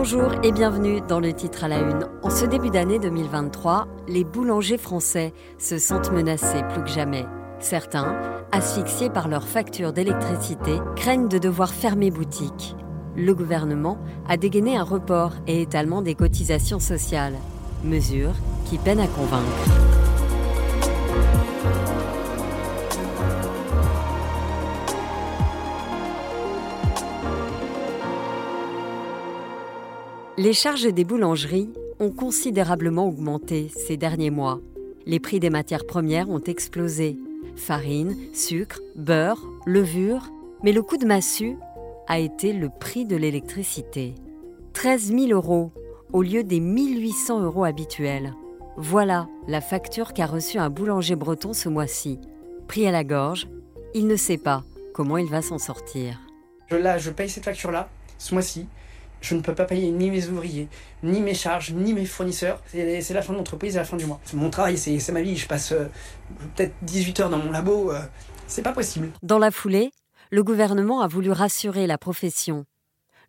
Bonjour 0.00 0.30
et 0.44 0.52
bienvenue 0.52 1.00
dans 1.00 1.18
le 1.18 1.32
titre 1.32 1.64
à 1.64 1.68
la 1.68 1.80
une. 1.80 2.06
En 2.22 2.30
ce 2.30 2.46
début 2.46 2.70
d'année 2.70 3.00
2023, 3.00 3.88
les 4.06 4.22
boulangers 4.22 4.78
français 4.78 5.32
se 5.58 5.76
sentent 5.76 6.12
menacés 6.12 6.62
plus 6.72 6.84
que 6.84 6.88
jamais. 6.88 7.26
Certains, 7.58 8.16
asphyxiés 8.52 9.10
par 9.10 9.26
leurs 9.26 9.48
factures 9.48 9.92
d'électricité, 9.92 10.78
craignent 10.94 11.26
de 11.26 11.38
devoir 11.38 11.70
fermer 11.70 12.12
boutique. 12.12 12.76
Le 13.16 13.34
gouvernement 13.34 13.98
a 14.28 14.36
dégainé 14.36 14.76
un 14.76 14.84
report 14.84 15.32
et 15.48 15.62
étalement 15.62 16.00
des 16.00 16.14
cotisations 16.14 16.78
sociales, 16.78 17.34
mesure 17.82 18.34
qui 18.66 18.78
peine 18.78 19.00
à 19.00 19.08
convaincre. 19.08 19.88
Les 30.38 30.52
charges 30.52 30.86
des 30.86 31.02
boulangeries 31.02 31.68
ont 31.98 32.12
considérablement 32.12 33.08
augmenté 33.08 33.72
ces 33.74 33.96
derniers 33.96 34.30
mois. 34.30 34.60
Les 35.04 35.18
prix 35.18 35.40
des 35.40 35.50
matières 35.50 35.84
premières 35.84 36.30
ont 36.30 36.38
explosé. 36.38 37.18
Farine, 37.56 38.16
sucre, 38.32 38.80
beurre, 38.94 39.44
levure. 39.66 40.30
Mais 40.62 40.70
le 40.70 40.80
coup 40.82 40.96
de 40.96 41.06
massue 41.06 41.56
a 42.06 42.20
été 42.20 42.52
le 42.52 42.68
prix 42.68 43.04
de 43.04 43.16
l'électricité. 43.16 44.14
13 44.74 45.08
000 45.08 45.26
euros 45.32 45.72
au 46.12 46.22
lieu 46.22 46.44
des 46.44 46.60
1800 46.60 47.42
euros 47.42 47.64
habituels. 47.64 48.32
Voilà 48.76 49.26
la 49.48 49.60
facture 49.60 50.12
qu'a 50.12 50.26
reçue 50.26 50.58
un 50.58 50.70
boulanger 50.70 51.16
breton 51.16 51.52
ce 51.52 51.68
mois-ci. 51.68 52.20
Pris 52.68 52.86
à 52.86 52.92
la 52.92 53.02
gorge, 53.02 53.48
il 53.92 54.06
ne 54.06 54.14
sait 54.14 54.38
pas 54.38 54.62
comment 54.94 55.18
il 55.18 55.28
va 55.28 55.42
s'en 55.42 55.58
sortir. 55.58 56.20
Je 56.70 57.10
paye 57.10 57.28
cette 57.28 57.44
facture-là, 57.44 57.88
ce 58.18 58.34
mois-ci 58.34 58.68
je 59.20 59.34
ne 59.34 59.40
peux 59.40 59.54
pas 59.54 59.64
payer 59.64 59.90
ni 59.90 60.10
mes 60.10 60.26
ouvriers, 60.28 60.68
ni 61.02 61.20
mes 61.20 61.34
charges, 61.34 61.72
ni 61.72 61.92
mes 61.92 62.06
fournisseurs. 62.06 62.62
C'est 62.70 63.10
la 63.10 63.22
fin 63.22 63.32
de 63.32 63.38
l'entreprise 63.38 63.74
et 63.76 63.78
la 63.78 63.84
fin 63.84 63.96
du 63.96 64.06
mois. 64.06 64.20
Mon 64.34 64.50
travail, 64.50 64.78
c'est 64.78 65.12
ma 65.12 65.22
vie. 65.22 65.36
Je 65.36 65.46
passe 65.46 65.72
euh, 65.72 65.86
peut-être 66.56 66.74
18 66.82 67.20
heures 67.20 67.30
dans 67.30 67.38
mon 67.38 67.50
labo. 67.50 67.92
Euh, 67.92 68.00
c'est 68.46 68.62
pas 68.62 68.72
possible. 68.72 69.10
Dans 69.22 69.38
la 69.38 69.50
foulée, 69.50 69.90
le 70.30 70.42
gouvernement 70.42 71.00
a 71.00 71.08
voulu 71.08 71.30
rassurer 71.30 71.86
la 71.86 71.98
profession. 71.98 72.64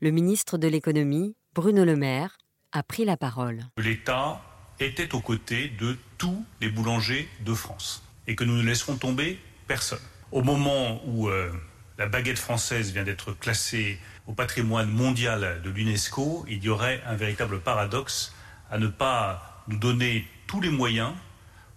Le 0.01 0.11
ministre 0.11 0.57
de 0.57 0.67
l'économie, 0.67 1.35
Bruno 1.53 1.83
Le 1.83 1.95
Maire, 1.95 2.37
a 2.71 2.83
pris 2.83 3.03
la 3.05 3.17
parole. 3.17 3.65
L'État 3.77 4.41
était 4.79 5.13
aux 5.13 5.19
côtés 5.19 5.69
de 5.79 5.97
tous 6.17 6.45
les 6.61 6.69
boulangers 6.69 7.27
de 7.45 7.53
France 7.53 8.03
et 8.27 8.35
que 8.35 8.43
nous 8.43 8.55
ne 8.55 8.63
laisserons 8.63 8.95
tomber 8.95 9.39
personne. 9.67 9.99
Au 10.31 10.41
moment 10.41 11.01
où 11.07 11.27
euh, 11.27 11.51
la 11.99 12.07
baguette 12.07 12.39
française 12.39 12.93
vient 12.93 13.03
d'être 13.03 13.33
classée 13.33 13.99
au 14.25 14.31
patrimoine 14.31 14.89
mondial 14.89 15.61
de 15.63 15.69
l'UNESCO, 15.69 16.45
il 16.49 16.63
y 16.63 16.69
aurait 16.69 17.01
un 17.05 17.15
véritable 17.15 17.59
paradoxe 17.59 18.33
à 18.71 18.79
ne 18.79 18.87
pas 18.87 19.63
nous 19.67 19.77
donner 19.77 20.25
tous 20.47 20.61
les 20.61 20.69
moyens 20.69 21.11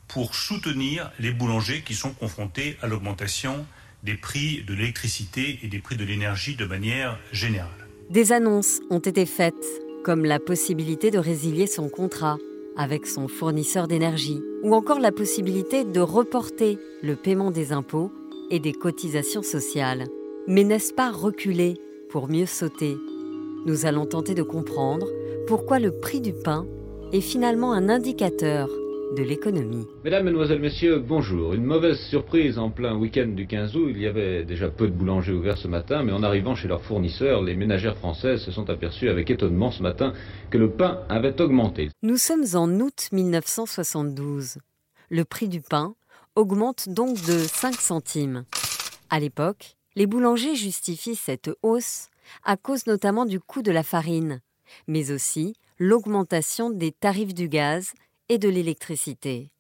pour 0.07 0.37
soutenir 0.37 1.11
les 1.19 1.33
boulangers 1.33 1.83
qui 1.83 1.95
sont 1.95 2.13
confrontés 2.13 2.79
à 2.83 2.87
l'augmentation 2.87 3.67
des 4.05 4.15
prix 4.15 4.63
de 4.63 4.75
l'électricité 4.75 5.59
et 5.63 5.67
des 5.67 5.81
prix 5.81 5.97
de 5.97 6.05
l'énergie 6.05 6.55
de 6.55 6.67
manière 6.67 7.19
générale. 7.33 7.71
Des 8.09 8.31
annonces 8.31 8.81
ont 8.91 9.01
été 9.01 9.27
faites, 9.27 9.55
comme 10.05 10.25
la 10.25 10.39
possibilité 10.39 11.11
de 11.11 11.19
résilier 11.19 11.67
son 11.67 11.89
contrat 11.89 12.39
avec 12.77 13.07
son 13.07 13.27
fournisseur 13.27 13.89
d'énergie, 13.89 14.41
ou 14.63 14.75
encore 14.75 15.01
la 15.01 15.13
possibilité 15.13 15.85
de 15.85 16.01
reporter 16.01 16.79
le 17.03 17.17
paiement 17.17 17.51
des 17.51 17.73
impôts 17.73 18.13
et 18.53 18.61
des 18.61 18.75
cotisations 18.75 19.43
sociales. 19.43 20.05
Mais 20.47 20.63
n'est-ce 20.63 20.93
pas 20.93 21.11
reculer 21.11 21.75
pour 22.11 22.29
mieux 22.29 22.47
sauter? 22.47 22.97
Nous 23.67 23.87
allons 23.87 24.07
tenter 24.07 24.35
de 24.35 24.43
comprendre 24.43 25.09
pourquoi 25.49 25.79
le 25.79 25.99
prix 25.99 26.21
du 26.21 26.35
pain 26.35 26.67
est 27.13 27.23
finalement 27.23 27.73
un 27.73 27.89
indicateur 27.89 28.69
de 29.17 29.23
l'économie. 29.23 29.87
Mesdames, 30.05 30.25
Mesdemoiselles, 30.25 30.61
Messieurs, 30.61 30.99
bonjour. 30.99 31.55
Une 31.55 31.65
mauvaise 31.65 31.99
surprise 32.11 32.59
en 32.59 32.71
plein 32.71 32.95
week-end 32.97 33.29
du 33.29 33.47
15 33.47 33.77
août. 33.77 33.89
Il 33.91 34.01
y 34.01 34.07
avait 34.07 34.45
déjà 34.45 34.69
peu 34.69 34.87
de 34.87 34.93
boulangers 34.93 35.33
ouverts 35.33 35.59
ce 35.59 35.69
matin, 35.69 36.03
mais 36.03 36.13
en 36.13 36.23
arrivant 36.23 36.55
chez 36.55 36.69
leurs 36.69 36.83
fournisseurs, 36.83 37.43
les 37.43 37.57
ménagères 37.57 37.97
françaises 37.97 38.43
se 38.43 38.51
sont 38.51 38.69
aperçues 38.69 39.09
avec 39.09 39.31
étonnement 39.31 39.71
ce 39.71 39.83
matin 39.83 40.13
que 40.51 40.59
le 40.59 40.71
pain 40.71 41.01
avait 41.09 41.41
augmenté. 41.41 41.91
Nous 42.03 42.17
sommes 42.17 42.45
en 42.55 42.69
août 42.81 43.09
1972. 43.13 44.59
Le 45.11 45.25
prix 45.25 45.49
du 45.49 45.61
pain 45.61 45.95
augmente 46.37 46.89
donc 46.89 47.21
de 47.27 47.39
5 47.39 47.75
centimes. 47.75 48.45
À 49.11 49.21
l'époque, 49.21 49.77
les 49.95 50.07
boulangers 50.07 50.55
justifient 50.55 51.17
cette 51.17 51.51
hausse 51.63 52.09
à 52.45 52.57
cause 52.57 52.87
notamment 52.87 53.27
du 53.27 53.41
coût 53.41 53.63
de 53.63 53.73
la 53.73 53.83
farine, 53.83 54.41
mais 54.87 55.11
aussi 55.11 55.55
l'augmentation 55.79 56.71
des 56.71 56.93
tarifs 56.93 57.35
du 57.35 57.49
gaz 57.49 57.93
et 58.29 58.39
de 58.39 58.49
l'électricité. 58.49 59.51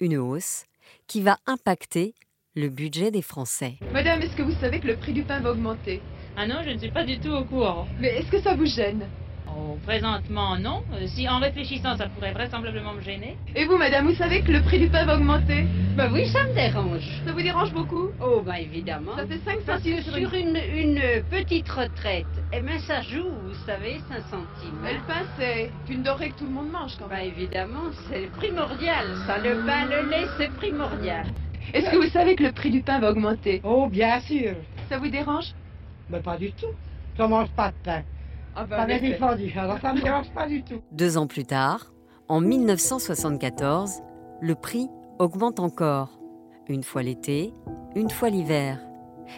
Une 0.00 0.16
hausse 0.16 0.64
qui 1.06 1.20
va 1.20 1.38
impacter 1.46 2.14
le 2.56 2.68
budget 2.68 3.10
des 3.10 3.22
Français. 3.22 3.76
Madame, 3.92 4.22
est-ce 4.22 4.34
que 4.34 4.42
vous 4.42 4.58
savez 4.60 4.80
que 4.80 4.88
le 4.88 4.96
prix 4.96 5.12
du 5.12 5.22
pain 5.22 5.40
va 5.40 5.52
augmenter? 5.52 6.00
Ah 6.36 6.46
non, 6.46 6.62
je 6.64 6.70
ne 6.70 6.78
suis 6.78 6.90
pas 6.90 7.04
du 7.04 7.20
tout 7.20 7.30
au 7.30 7.44
courant. 7.44 7.86
Mais 8.00 8.08
est-ce 8.08 8.30
que 8.30 8.40
ça 8.40 8.54
vous 8.54 8.66
gêne? 8.66 9.06
Oh, 9.60 9.76
présentement, 9.84 10.56
non. 10.56 10.82
Euh, 10.94 11.06
si 11.06 11.28
en 11.28 11.38
réfléchissant, 11.38 11.96
ça 11.96 12.08
pourrait 12.08 12.32
vraisemblablement 12.32 12.94
me 12.94 13.02
gêner. 13.02 13.36
Et 13.54 13.66
vous, 13.66 13.76
madame, 13.76 14.06
vous 14.06 14.14
savez 14.14 14.40
que 14.42 14.52
le 14.52 14.62
prix 14.62 14.78
du 14.78 14.88
pain 14.88 15.04
va 15.04 15.16
augmenter 15.16 15.66
Bah 15.96 16.08
oui, 16.10 16.26
ça 16.28 16.44
me 16.44 16.54
dérange. 16.54 17.06
Ça 17.26 17.32
vous 17.32 17.42
dérange 17.42 17.72
beaucoup 17.72 18.08
Oh, 18.22 18.40
bah 18.44 18.58
évidemment. 18.58 19.16
Ça 19.16 19.26
fait 19.26 19.40
5 19.44 19.60
centimes 19.66 20.00
sur, 20.02 20.16
une... 20.16 20.56
une, 20.74 21.00
petite 21.30 21.68
retraite. 21.68 22.26
Eh 22.52 22.60
bien, 22.60 22.78
ça 22.78 23.02
joue, 23.02 23.28
vous 23.28 23.54
savez, 23.66 24.00
5 24.08 24.22
centimes. 24.30 24.78
Mais 24.82 24.94
le 24.94 25.00
pain, 25.00 25.26
c'est 25.38 25.70
une 25.90 26.02
dorée 26.02 26.30
que 26.30 26.38
tout 26.38 26.46
le 26.46 26.52
monde 26.52 26.70
mange 26.70 26.96
quand 26.98 27.08
même. 27.08 27.18
Bah 27.18 27.24
évidemment, 27.24 27.90
c'est 28.08 28.30
primordial. 28.32 29.06
Ça, 29.26 29.38
le 29.38 29.66
pain, 29.66 29.84
le 29.86 30.08
lait, 30.08 30.26
c'est 30.38 30.50
primordial. 30.52 31.26
Est-ce 31.74 31.90
que 31.90 31.96
vous 31.96 32.10
savez 32.10 32.34
que 32.34 32.44
le 32.44 32.52
prix 32.52 32.70
du 32.70 32.80
pain 32.80 32.98
va 32.98 33.10
augmenter 33.10 33.60
Oh, 33.62 33.88
bien 33.88 34.20
sûr. 34.20 34.54
Ça 34.88 34.96
vous 34.96 35.08
dérange? 35.08 35.52
Bah 36.08 36.20
pas 36.20 36.38
du 36.38 36.50
tout. 36.52 36.72
Je 37.18 37.22
mange 37.24 37.50
pas 37.50 37.68
de 37.68 37.74
pain. 37.84 38.02
Ah 38.56 38.66
bah, 38.66 38.86
ça 38.86 38.98
défendu, 38.98 39.52
alors 39.56 39.78
ça 39.80 39.92
me 39.92 40.00
dérange 40.00 40.30
pas 40.34 40.48
du 40.48 40.62
tout. 40.62 40.82
Deux 40.92 41.16
ans 41.16 41.26
plus 41.26 41.44
tard, 41.44 41.92
en 42.28 42.40
1974, 42.40 44.02
le 44.40 44.54
prix 44.54 44.88
augmente 45.18 45.60
encore. 45.60 46.18
Une 46.68 46.82
fois 46.82 47.02
l'été, 47.02 47.52
une 47.94 48.10
fois 48.10 48.30
l'hiver. 48.30 48.78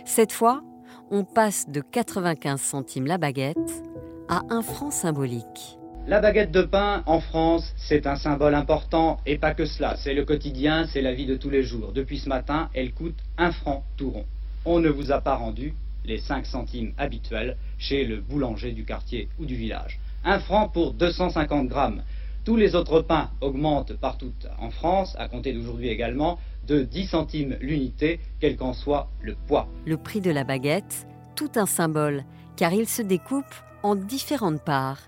Cette 0.05 0.33
fois, 0.33 0.63
on 1.11 1.25
passe 1.25 1.69
de 1.69 1.81
95 1.81 2.61
centimes 2.61 3.07
la 3.07 3.19
baguette 3.19 3.83
à 4.29 4.43
un 4.51 4.63
franc 4.63 4.91
symbolique. 4.91 5.79
La 6.07 6.21
baguette 6.21 6.51
de 6.51 6.63
pain 6.63 7.03
en 7.07 7.21
France, 7.21 7.75
c'est 7.77 8.07
un 8.07 8.17
symbole 8.17 8.55
important 8.55 9.19
et 9.25 9.39
pas 9.39 9.55
que 9.55 9.67
cela. 9.67 9.95
C'est 9.97 10.15
le 10.15 10.25
quotidien, 10.25 10.87
c'est 10.87 11.03
la 11.03 11.13
vie 11.13 11.27
de 11.27 11.37
tous 11.37 11.51
les 11.51 11.63
jours. 11.63 11.93
Depuis 11.93 12.19
ce 12.19 12.29
matin, 12.29 12.71
elle 12.75 12.93
coûte 12.93 13.19
un 13.39 13.53
franc 13.53 13.85
tout 13.97 14.11
rond. 14.11 14.25
On 14.65 14.81
ne 14.81 14.89
vous 14.89 15.13
a 15.13 15.21
pas 15.21 15.37
rendu 15.37 15.75
les 16.05 16.19
5 16.19 16.45
centimes 16.45 16.93
habituels 16.99 17.57
chez 17.83 18.05
le 18.05 18.21
boulanger 18.21 18.71
du 18.73 18.85
quartier 18.85 19.29
ou 19.41 19.45
du 19.45 19.57
village. 19.57 19.99
Un 20.25 20.39
franc 20.39 20.69
pour 20.69 20.95
250 20.95 21.67
grammes. 21.67 22.03
Tous 22.45 22.57
les 22.57 22.75
autres 22.75 23.03
pains 23.03 23.31
augmentent 23.41 23.95
partout 23.95 24.33
en 24.59 24.71
France, 24.71 25.17
à 25.19 25.29
compter 25.29 25.53
d'aujourd'hui 25.53 25.89
également, 25.89 26.39
de 26.67 26.83
10 26.83 27.07
centimes 27.09 27.57
l'unité, 27.61 28.21
quel 28.41 28.57
qu'en 28.57 28.73
soit 28.73 29.09
le 29.21 29.35
poids. 29.49 29.67
Le 29.85 29.97
prix 29.97 30.21
de 30.21 30.31
la 30.31 30.45
baguette, 30.45 31.07
tout 31.35 31.51
un 31.57 31.67
symbole, 31.67 32.25
car 32.57 32.73
il 32.73 32.87
se 32.87 33.03
découpe 33.03 33.55
en 33.83 33.97
différentes 33.97 34.63
parts, 34.63 35.01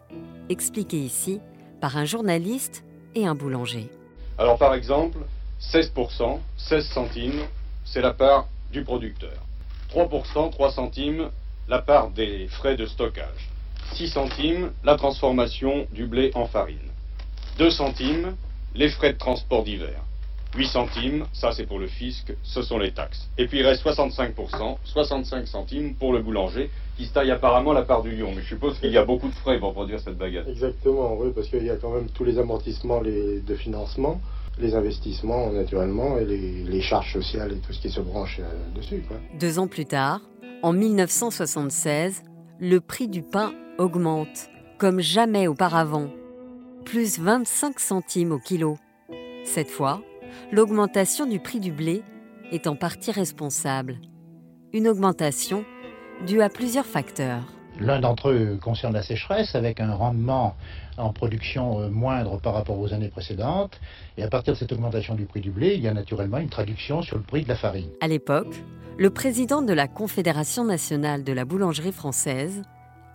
expliqué 0.48 0.98
ici 0.98 1.41
par 1.80 1.96
un 1.96 2.04
journaliste 2.04 2.84
et 3.14 3.26
un 3.26 3.36
boulanger. 3.36 3.88
Alors 4.36 4.58
par 4.58 4.74
exemple, 4.74 5.18
16%, 5.60 6.38
16 6.56 6.86
centimes, 6.88 7.42
c'est 7.84 8.00
la 8.00 8.12
part 8.12 8.48
du 8.72 8.82
producteur. 8.82 9.46
3%, 9.92 10.50
3 10.50 10.72
centimes, 10.72 11.30
la 11.69 11.80
part 11.80 12.10
des 12.10 12.47
frais 12.48 12.76
de 12.76 12.86
stockage. 12.86 13.50
6 13.94 14.08
centimes, 14.08 14.72
la 14.83 14.97
transformation 14.97 15.86
du 15.92 16.06
blé 16.06 16.30
en 16.34 16.47
farine. 16.47 16.91
2 17.59 17.71
centimes, 17.71 18.34
les 18.74 18.89
frais 18.89 19.12
de 19.12 19.18
transport 19.18 19.65
d'hiver. 19.65 20.03
8 20.56 20.66
centimes, 20.66 21.27
ça 21.33 21.53
c'est 21.53 21.66
pour 21.66 21.78
le 21.78 21.86
fisc, 21.86 22.33
ce 22.42 22.62
sont 22.62 22.78
les 22.78 22.92
taxes. 22.92 23.28
Et 23.39 23.47
puis 23.47 23.59
il 23.59 23.66
reste 23.66 23.84
65%, 23.84 24.78
65 24.84 25.48
centimes 25.48 25.94
pour 25.94 26.12
le 26.12 26.22
boulanger, 26.22 26.71
qui 26.97 27.06
se 27.06 27.12
taille 27.12 27.30
apparemment 27.30 27.72
la 27.72 27.83
part 27.83 28.03
du 28.03 28.15
lion. 28.15 28.33
Mais 28.34 28.42
je 28.42 28.48
suppose 28.48 28.78
qu'il 28.78 28.92
y 28.92 28.98
a 28.98 29.04
beaucoup 29.04 29.28
de 29.28 29.34
frais 29.34 29.59
pour 29.59 29.72
produire 29.72 30.00
cette 30.00 30.16
baguette. 30.16 30.48
Exactement, 30.48 31.16
oui, 31.18 31.33
parce 31.34 31.48
qu'il 31.48 31.65
y 31.65 31.71
a 31.71 31.77
quand 31.77 31.91
même 31.91 32.09
tous 32.10 32.24
les 32.24 32.39
amortissements 32.39 33.03
de 33.03 33.56
financement 33.56 34.21
les 34.59 34.74
investissements 34.74 35.50
naturellement 35.50 36.18
et 36.18 36.24
les, 36.24 36.80
charges 36.80 37.12
sociales 37.12 37.53
et 37.53 37.56
tout 37.56 37.72
ce 37.72 37.80
qui 37.80 37.91
se 37.91 38.00
branche 38.00 38.41
euh, 38.41 38.77
dessus. 38.77 39.03
Deux 39.39 39.59
ans 39.59 39.66
plus 39.66 39.86
tard, 39.86 40.21
en 40.65 40.72
1976, 40.72 42.22
le 42.59 42.81
prix 42.81 43.07
du 43.07 43.22
pain 43.22 43.53
augmente, 43.77 44.49
comme 44.78 44.99
jamais 44.99 45.47
auparavant, 45.47 46.09
plus 46.87 47.19
25 47.19 47.78
centimes 47.78 48.33
au 48.33 48.39
kilo. 48.39 48.78
Cette 49.45 49.69
fois, 49.69 50.01
l'augmentation 50.53 51.27
du 51.27 51.39
prix 51.39 51.61
du 51.61 51.71
blé 51.71 52.03
est 52.51 52.66
en 52.66 52.77
partie 52.77 53.13
responsable. 53.13 53.99
Une 54.72 54.89
augmentation 54.89 55.66
due 56.27 56.41
à 56.41 56.49
plusieurs 56.49 56.87
facteurs. 56.87 57.53
L'un 57.80 58.00
d'entre 58.00 58.30
eux 58.30 58.59
concerne 58.62 58.92
la 58.94 59.03
sécheresse 59.03 59.54
avec 59.54 59.80
un 59.80 59.94
rendement 59.94 60.54
en 60.97 61.12
production 61.12 61.80
euh, 61.80 61.88
moindre 61.88 62.38
par 62.41 62.54
rapport 62.54 62.78
aux 62.78 62.92
années 62.92 63.09
précédentes. 63.09 63.80
Et 64.16 64.22
à 64.22 64.28
partir 64.28 64.54
de 64.54 64.59
cette 64.59 64.72
augmentation 64.72 65.15
du 65.15 65.24
prix 65.24 65.41
du 65.41 65.50
blé, 65.50 65.74
il 65.74 65.80
y 65.80 65.88
a 65.88 65.94
naturellement 65.94 66.38
une 66.38 66.48
traduction 66.48 67.03
sur 67.03 67.16
le 67.16 67.22
prix 67.22 67.42
de 67.42 67.48
la 67.48 67.56
farine. 67.56 67.91
À 68.00 68.06
l'époque, 68.06 68.62
le 68.97 69.10
président 69.10 69.60
de 69.60 69.72
la 69.72 69.88
Confédération 69.88 70.65
nationale 70.65 71.24
de 71.24 71.32
la 71.32 71.44
boulangerie 71.44 71.92
française 71.92 72.62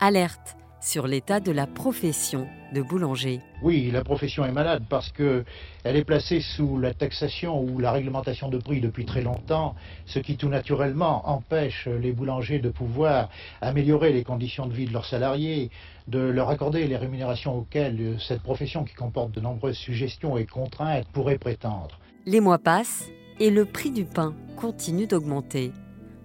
alerte 0.02 0.58
sur 0.82 1.08
l'état 1.08 1.40
de 1.40 1.52
la 1.52 1.68
profession 1.68 2.48
de 2.74 2.82
boulanger. 2.82 3.40
Oui, 3.62 3.90
la 3.92 4.04
profession 4.04 4.46
est 4.46 4.52
malade 4.52 4.84
parce 4.90 5.12
que 5.12 5.44
elle 5.84 5.96
est 5.96 6.04
placée 6.04 6.42
sous 6.42 6.78
la 6.78 6.94
taxation 6.94 7.62
ou 7.62 7.80
la 7.80 7.92
réglementation 7.92 8.50
de 8.50 8.58
prix 8.58 8.80
depuis 8.80 9.06
très 9.06 9.22
longtemps, 9.22 9.76
ce 10.06 10.20
qui 10.20 10.38
tout 10.38 10.50
naturellement 10.50 11.28
empêche 11.30 11.88
les 11.88 12.12
boulangers 12.12 12.60
de 12.60 12.70
pouvoir 12.70 13.30
améliorer 13.62 14.14
les 14.14 14.24
conditions 14.24 14.68
de 14.68 14.74
vie 14.74 14.86
de 14.86 14.94
leurs 14.94 15.06
salariés, 15.06 15.72
de 16.08 16.20
leur 16.20 16.50
accorder 16.50 16.88
les 16.88 16.98
rémunérations 16.98 17.58
auxquelles 17.58 18.18
cette 18.20 18.42
profession 18.42 18.84
qui 18.84 18.96
comporte 18.96 19.32
de 19.32 19.42
nombreuses 19.42 19.78
suggestions 19.78 20.38
et 20.38 20.46
contraintes 20.46 21.08
pourrait 21.12 21.38
prétendre. 21.38 22.00
Les 22.26 22.40
mois 22.40 22.60
passent 22.60 23.10
et 23.40 23.50
le 23.50 23.66
prix 23.66 23.92
du 23.92 24.06
pain 24.06 24.36
continue 24.58 25.08
d'augmenter. 25.08 25.72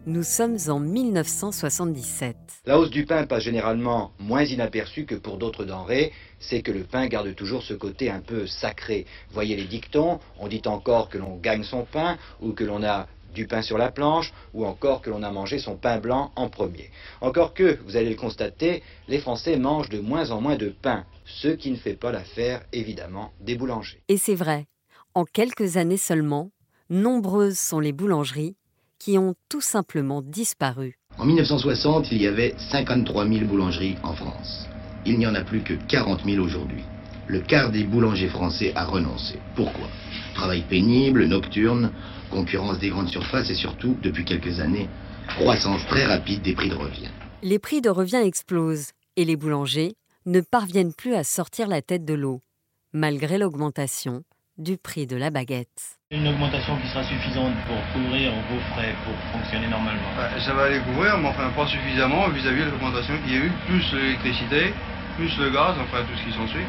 Nous 0.06 0.22
sommes 0.22 0.58
en 0.68 0.80
1977. 0.80 2.36
La 2.66 2.78
hausse 2.78 2.90
du 2.90 3.06
pain 3.06 3.24
passe 3.24 3.42
généralement 3.42 4.12
moins 4.18 4.44
inaperçue 4.44 5.06
que 5.06 5.14
pour 5.14 5.38
d'autres 5.38 5.64
denrées. 5.64 6.12
C'est 6.40 6.60
que 6.60 6.72
le 6.72 6.84
pain 6.84 7.06
garde 7.06 7.34
toujours 7.34 7.62
ce 7.62 7.72
côté 7.72 8.10
un 8.10 8.20
peu 8.20 8.46
sacré. 8.46 9.06
Voyez 9.30 9.56
les 9.56 9.64
dictons, 9.64 10.20
on 10.38 10.48
dit 10.48 10.60
encore 10.66 11.08
que 11.08 11.16
l'on 11.16 11.38
gagne 11.38 11.62
son 11.62 11.86
pain 11.86 12.18
ou 12.42 12.52
que 12.52 12.64
l'on 12.64 12.84
a 12.84 13.06
du 13.32 13.46
pain 13.46 13.62
sur 13.62 13.78
la 13.78 13.90
planche, 13.90 14.32
ou 14.52 14.66
encore 14.66 15.00
que 15.00 15.08
l'on 15.08 15.22
a 15.22 15.30
mangé 15.30 15.58
son 15.58 15.76
pain 15.76 15.98
blanc 15.98 16.32
en 16.36 16.48
premier. 16.50 16.90
Encore 17.22 17.54
que, 17.54 17.78
vous 17.84 17.96
allez 17.96 18.10
le 18.10 18.14
constater, 18.14 18.82
les 19.08 19.18
Français 19.18 19.56
mangent 19.56 19.88
de 19.88 19.98
moins 20.00 20.30
en 20.30 20.40
moins 20.40 20.56
de 20.56 20.68
pain, 20.68 21.04
ce 21.24 21.48
qui 21.48 21.70
ne 21.70 21.76
fait 21.76 21.96
pas 21.96 22.12
l'affaire, 22.12 22.62
évidemment, 22.72 23.32
des 23.40 23.56
boulangers. 23.56 24.02
Et 24.08 24.18
c'est 24.18 24.36
vrai, 24.36 24.66
en 25.14 25.24
quelques 25.24 25.78
années 25.78 25.96
seulement, 25.96 26.52
nombreuses 26.90 27.58
sont 27.58 27.80
les 27.80 27.92
boulangeries 27.92 28.54
qui 29.04 29.18
ont 29.18 29.34
tout 29.50 29.60
simplement 29.60 30.22
disparu. 30.22 30.98
En 31.18 31.26
1960, 31.26 32.10
il 32.10 32.22
y 32.22 32.26
avait 32.26 32.54
53 32.56 33.28
000 33.28 33.44
boulangeries 33.44 33.98
en 34.02 34.14
France. 34.14 34.66
Il 35.04 35.18
n'y 35.18 35.26
en 35.26 35.34
a 35.34 35.42
plus 35.42 35.60
que 35.60 35.74
40 35.74 36.24
000 36.24 36.42
aujourd'hui. 36.42 36.82
Le 37.26 37.40
quart 37.40 37.70
des 37.70 37.84
boulangers 37.84 38.30
français 38.30 38.72
a 38.74 38.86
renoncé. 38.86 39.38
Pourquoi? 39.56 39.88
Travail 40.34 40.64
pénible, 40.70 41.26
nocturne, 41.26 41.92
concurrence 42.30 42.78
des 42.78 42.88
grandes 42.88 43.10
surfaces 43.10 43.50
et 43.50 43.54
surtout, 43.54 43.94
depuis 44.02 44.24
quelques 44.24 44.58
années, 44.60 44.88
croissance 45.36 45.84
très 45.86 46.06
rapide 46.06 46.40
des 46.40 46.54
prix 46.54 46.70
de 46.70 46.74
revient. 46.74 47.10
Les 47.42 47.58
prix 47.58 47.82
de 47.82 47.90
revient 47.90 48.22
explosent 48.24 48.92
et 49.16 49.26
les 49.26 49.36
boulangers 49.36 49.96
ne 50.24 50.40
parviennent 50.40 50.94
plus 50.94 51.14
à 51.14 51.24
sortir 51.24 51.68
la 51.68 51.82
tête 51.82 52.06
de 52.06 52.14
l'eau, 52.14 52.40
malgré 52.94 53.36
l'augmentation 53.36 54.24
du 54.58 54.76
prix 54.76 55.06
de 55.06 55.16
la 55.16 55.30
baguette. 55.30 55.98
Une 56.10 56.28
augmentation 56.28 56.76
qui 56.76 56.88
sera 56.88 57.02
suffisante 57.02 57.54
pour 57.66 57.76
couvrir 57.92 58.30
vos 58.50 58.60
frais 58.74 58.94
pour 59.04 59.14
fonctionner 59.32 59.66
normalement 59.66 60.00
Ça 60.38 60.54
va 60.54 60.68
les 60.68 60.78
couvrir, 60.80 61.18
mais 61.18 61.28
enfin 61.28 61.50
pas 61.56 61.66
suffisamment 61.66 62.28
vis-à-vis 62.28 62.64
de 62.64 62.70
l'augmentation 62.70 63.14
qu'il 63.24 63.34
y 63.34 63.36
a 63.36 63.44
eu, 63.46 63.52
plus 63.66 63.92
l'électricité, 63.92 64.72
plus 65.16 65.36
le 65.38 65.50
gaz, 65.50 65.74
enfin 65.80 66.04
tout 66.06 66.16
ce 66.16 66.24
qui 66.24 66.32
s'ensuit. 66.32 66.66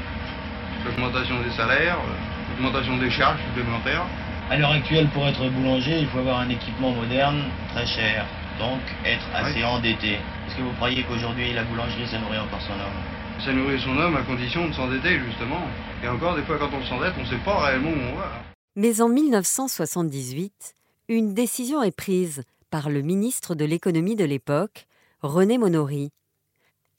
L'augmentation 0.85 1.41
des 1.43 1.51
salaires, 1.51 1.97
euh, 1.97 2.51
l'augmentation 2.51 2.97
des 2.97 3.09
charges 3.09 3.39
supplémentaires. 3.49 4.05
À 4.49 4.57
l'heure 4.57 4.71
actuelle, 4.71 5.07
pour 5.09 5.27
être 5.27 5.47
boulanger, 5.49 5.99
il 5.99 6.07
faut 6.07 6.19
avoir 6.19 6.39
un 6.39 6.49
équipement 6.49 6.91
moderne, 6.91 7.43
très 7.73 7.85
cher, 7.85 8.25
donc 8.59 8.81
être 9.03 9.25
assez 9.33 9.63
endetté. 9.63 10.13
Est-ce 10.47 10.55
que 10.55 10.61
vous 10.61 10.73
croyez 10.73 11.03
qu'aujourd'hui 11.03 11.53
la 11.53 11.63
boulangerie, 11.63 12.07
ça 12.07 12.19
nourrit 12.19 12.37
encore 12.37 12.61
son 12.61 12.73
homme? 12.73 13.24
Ça 13.43 13.53
nourrit 13.53 13.79
son 13.79 13.97
homme 13.97 14.15
à 14.15 14.23
condition 14.23 14.67
de 14.67 14.73
s'endetter, 14.73 15.19
justement. 15.19 15.61
Et 16.03 16.07
encore, 16.07 16.35
des 16.35 16.43
fois, 16.43 16.57
quand 16.57 16.69
on 16.73 16.83
s'endette, 16.85 17.13
on 17.17 17.21
ne 17.21 17.27
sait 17.27 17.43
pas 17.43 17.65
réellement 17.65 17.91
où 17.91 18.13
on 18.13 18.15
va. 18.15 18.31
Mais 18.75 19.01
en 19.01 19.09
1978, 19.09 20.75
une 21.09 21.33
décision 21.33 21.83
est 21.83 21.95
prise 21.95 22.43
par 22.71 22.89
le 22.89 23.01
ministre 23.01 23.53
de 23.55 23.65
l'économie 23.65 24.15
de 24.15 24.25
l'époque, 24.25 24.87
René 25.21 25.57
Monory. 25.57 26.11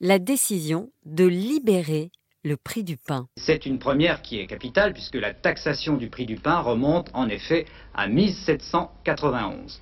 La 0.00 0.18
décision 0.18 0.90
de 1.04 1.24
libérer 1.24 2.10
le 2.44 2.56
prix 2.56 2.84
du 2.84 2.96
pain. 2.96 3.26
C'est 3.36 3.66
une 3.66 3.78
première 3.78 4.22
qui 4.22 4.38
est 4.38 4.46
capitale 4.46 4.92
puisque 4.92 5.16
la 5.16 5.34
taxation 5.34 5.96
du 5.96 6.08
prix 6.08 6.26
du 6.26 6.36
pain 6.36 6.60
remonte 6.60 7.10
en 7.12 7.28
effet 7.28 7.66
à 7.94 8.06
1791. 8.06 9.80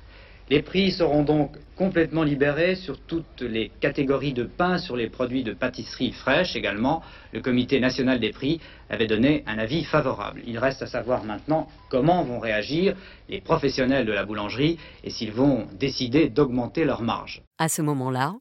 Les 0.51 0.61
prix 0.61 0.93
seront 0.93 1.23
donc 1.23 1.57
complètement 1.75 2.23
libérés 2.23 2.75
sur 2.77 3.01
toutes 3.01 3.41
les 3.41 3.71
catégories 3.81 4.35
de 4.35 4.45
pain, 4.45 4.77
sur 4.77 4.95
les 4.95 5.09
produits 5.09 5.43
de 5.43 5.55
pâtisserie 5.55 6.13
fraîche 6.13 6.55
également. 6.55 7.03
Le 7.33 7.41
comité 7.41 7.81
national 7.81 8.21
des 8.21 8.31
prix 8.31 8.61
avait 8.91 9.07
donné 9.07 9.43
un 9.47 9.59
avis 9.59 9.85
favorable. 9.85 10.43
Il 10.47 10.59
reste 10.59 10.83
à 10.83 10.87
savoir 10.87 11.25
maintenant 11.25 11.67
comment 11.89 12.23
vont 12.25 12.41
réagir 12.41 12.95
les 13.31 13.41
professionnels 13.41 14.05
de 14.05 14.13
la 14.13 14.27
boulangerie 14.27 14.79
et 15.03 15.11
s'ils 15.11 15.33
vont 15.33 15.67
décider 15.79 16.29
d'augmenter 16.29 16.85
leur 16.85 17.01
marge. 17.01 17.43
À 17.57 17.71
ce 17.71 17.81
moment-là, 17.81 18.35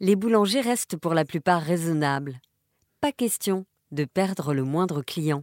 les 0.00 0.16
boulangers 0.16 0.62
restent 0.62 0.96
pour 0.96 1.12
la 1.12 1.26
plupart 1.26 1.60
raisonnables. 1.60 2.38
Pas 3.02 3.12
question 3.12 3.66
de 3.92 4.04
perdre 4.04 4.54
le 4.54 4.64
moindre 4.64 5.02
client. 5.02 5.42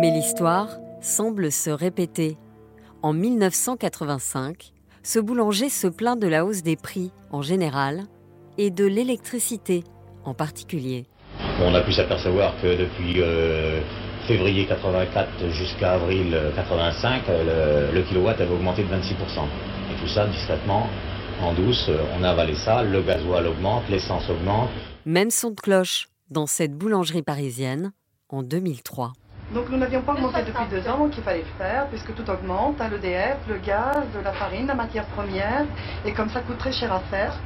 Mais 0.00 0.10
l'histoire 0.10 0.81
semble 1.02 1.52
se 1.52 1.70
répéter. 1.70 2.38
En 3.02 3.12
1985, 3.12 4.72
ce 5.02 5.18
boulanger 5.18 5.68
se 5.68 5.88
plaint 5.88 6.18
de 6.18 6.28
la 6.28 6.44
hausse 6.44 6.62
des 6.62 6.76
prix 6.76 7.10
en 7.30 7.42
général 7.42 8.04
et 8.56 8.70
de 8.70 8.84
l'électricité 8.84 9.82
en 10.24 10.34
particulier. 10.34 11.06
On 11.60 11.74
a 11.74 11.80
pu 11.80 11.92
s'apercevoir 11.92 12.54
que 12.62 12.76
depuis 12.78 13.20
euh, 13.20 13.80
février 14.28 14.66
84 14.66 15.50
jusqu'à 15.50 15.94
avril 15.94 16.36
85, 16.54 17.22
euh, 17.28 17.90
le, 17.90 17.94
le, 17.98 18.02
kilowatt 18.06 18.40
avait 18.40 18.54
augmenté 18.54 18.84
de 18.84 18.88
26%. 18.88 18.94
Et 18.94 20.00
tout 20.00 20.08
ça 20.08 20.26
discrètement, 20.28 20.88
en 21.42 21.52
douce, 21.54 21.90
on 22.16 22.22
a 22.22 22.30
avalé 22.30 22.54
ça, 22.54 22.84
le 22.84 23.02
gasoil 23.02 23.48
augmente, 23.48 23.82
l'essence 23.90 24.28
augmente. 24.30 24.70
Même 25.04 25.30
son 25.30 25.50
de 25.50 25.60
cloche 25.60 26.08
dans 26.30 26.46
cette 26.46 26.72
boulangerie 26.72 27.22
parisienne 27.22 27.92
en 28.28 28.42
2003. 28.42 29.12
Donc 29.54 29.68
nous 29.68 29.76
n'avions 29.76 30.00
pas 30.00 30.12
augmenté 30.12 30.42
depuis 30.42 30.66
deux 30.70 30.88
ans, 30.88 30.98
donc 30.98 31.16
il 31.16 31.22
fallait 31.22 31.40
le 31.40 31.58
faire, 31.58 31.86
puisque 31.88 32.14
tout 32.14 32.28
augmente, 32.30 32.80
hein, 32.80 32.88
l'EDF, 32.88 33.36
le 33.48 33.58
gaz, 33.58 34.04
la 34.24 34.32
farine, 34.32 34.66
la 34.66 34.74
matière 34.74 35.06
première, 35.08 35.66
et 36.06 36.12
comme 36.12 36.30
ça 36.30 36.40
coûte 36.40 36.56
très 36.58 36.72
cher 36.72 36.90
à 36.92 37.00
faire, 37.00 37.38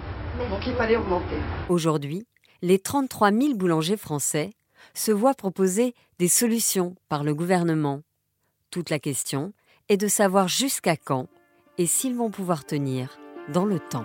donc 0.50 0.64
il 0.66 0.74
fallait 0.74 0.96
augmenter. 0.96 1.36
Aujourd'hui, 1.68 2.24
les 2.62 2.78
33 2.78 3.32
000 3.32 3.54
boulangers 3.54 3.96
français 3.96 4.52
se 4.94 5.10
voient 5.10 5.34
proposer 5.34 5.94
des 6.18 6.28
solutions 6.28 6.94
par 7.08 7.24
le 7.24 7.34
gouvernement. 7.34 8.02
Toute 8.70 8.90
la 8.90 9.00
question 9.00 9.52
est 9.88 9.96
de 9.96 10.08
savoir 10.08 10.46
jusqu'à 10.46 10.96
quand 10.96 11.26
et 11.76 11.86
s'ils 11.86 12.14
vont 12.14 12.30
pouvoir 12.30 12.64
tenir 12.64 13.18
dans 13.52 13.64
le 13.64 13.78
temps. 13.78 14.04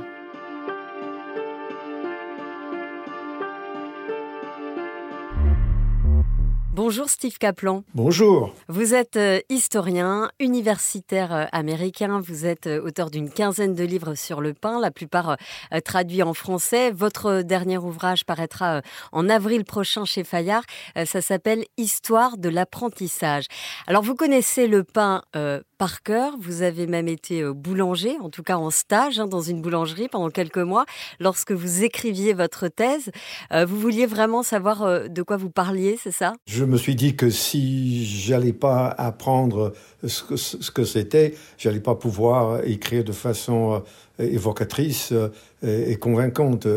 Bonjour 6.91 7.09
Steve 7.09 7.37
Kaplan. 7.37 7.85
Bonjour. 7.95 8.53
Vous 8.67 8.93
êtes 8.93 9.15
euh, 9.15 9.39
historien, 9.47 10.29
universitaire 10.41 11.33
euh, 11.33 11.45
américain, 11.53 12.19
vous 12.19 12.45
êtes 12.45 12.67
euh, 12.67 12.85
auteur 12.85 13.09
d'une 13.09 13.29
quinzaine 13.29 13.75
de 13.75 13.85
livres 13.85 14.15
sur 14.15 14.41
le 14.41 14.53
pain, 14.53 14.77
la 14.81 14.91
plupart 14.91 15.37
traduits 15.85 16.21
en 16.21 16.33
français. 16.33 16.91
Votre 16.91 17.43
dernier 17.43 17.77
ouvrage 17.77 18.25
paraîtra 18.25 18.81
en 19.13 19.29
avril 19.29 19.63
prochain 19.63 20.03
chez 20.03 20.25
Fayard. 20.25 20.63
Ça 21.05 21.21
s'appelle 21.21 21.63
Histoire 21.77 22.37
de 22.37 22.49
l'apprentissage. 22.49 23.45
Alors 23.87 24.03
vous 24.03 24.15
connaissez 24.15 24.67
le 24.67 24.83
pain 24.83 25.21
par 25.81 26.03
cœur, 26.03 26.33
vous 26.39 26.61
avez 26.61 26.85
même 26.85 27.07
été 27.07 27.43
boulanger, 27.43 28.15
en 28.21 28.29
tout 28.29 28.43
cas 28.43 28.55
en 28.55 28.69
stage 28.69 29.19
hein, 29.19 29.25
dans 29.25 29.41
une 29.41 29.63
boulangerie 29.63 30.09
pendant 30.09 30.29
quelques 30.29 30.59
mois. 30.59 30.85
Lorsque 31.19 31.53
vous 31.53 31.83
écriviez 31.83 32.33
votre 32.33 32.67
thèse, 32.67 33.09
vous 33.49 33.79
vouliez 33.79 34.05
vraiment 34.05 34.43
savoir 34.43 35.09
de 35.09 35.21
quoi 35.23 35.37
vous 35.37 35.49
parliez, 35.49 35.97
c'est 35.99 36.11
ça? 36.11 36.33
Je 36.45 36.65
me 36.65 36.77
suis 36.77 36.93
dit 36.93 37.15
que 37.15 37.31
si 37.31 38.05
j'allais 38.05 38.53
pas 38.53 38.89
apprendre 38.89 39.73
ce 40.05 40.23
que, 40.23 40.35
ce 40.35 40.69
que 40.69 40.83
c'était, 40.83 41.33
j'allais 41.57 41.79
pas 41.79 41.95
pouvoir 41.95 42.63
écrire 42.63 43.03
de 43.03 43.11
façon 43.11 43.81
euh, 44.19 44.23
évocatrice 44.23 45.11
euh, 45.11 45.29
et 45.63 45.95
convaincante. 45.95 46.67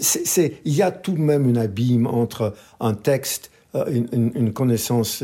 C'est, 0.00 0.60
il 0.64 0.74
y 0.74 0.80
a 0.80 0.90
tout 0.90 1.12
de 1.12 1.20
même 1.20 1.54
un 1.54 1.60
abîme 1.60 2.06
entre 2.06 2.54
un 2.80 2.94
texte, 2.94 3.50
euh, 3.74 3.84
une, 3.90 4.32
une 4.34 4.52
connaissance 4.54 5.22